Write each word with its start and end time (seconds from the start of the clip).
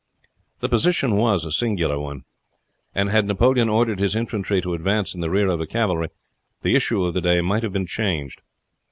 The 0.61 0.67
position 0.67 1.15
was 1.15 1.45
a 1.45 1.51
singular 1.51 1.99
one; 1.99 2.23
and 2.95 3.11
had 3.11 3.27
Napoleon 3.27 3.69
ordered 3.69 3.99
his 3.99 4.15
infantry 4.15 4.59
to 4.59 4.73
advance 4.73 5.13
in 5.13 5.21
the 5.21 5.29
rear 5.29 5.47
of 5.47 5.59
the 5.59 5.67
cavalry, 5.67 6.07
the 6.63 6.73
issue 6.75 7.03
of 7.05 7.13
the 7.13 7.21
day 7.21 7.39
might 7.41 7.61
have 7.61 7.71
been 7.71 7.85
changed. 7.85 8.41